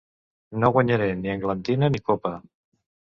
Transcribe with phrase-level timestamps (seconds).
[0.61, 2.33] No guanyaré ni englantina ni copa.